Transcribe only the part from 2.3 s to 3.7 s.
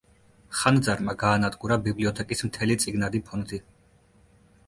მთელი წიგნადი ფონდი.